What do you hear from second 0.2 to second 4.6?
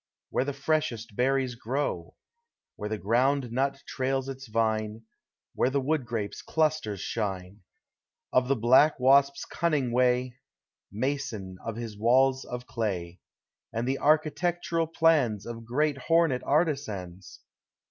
Where the freshest berries grow, Where the ground nut trails its